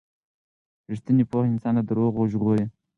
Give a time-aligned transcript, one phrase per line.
[0.89, 2.65] ریښتینې پوهه انسان له درواغو ژغوري.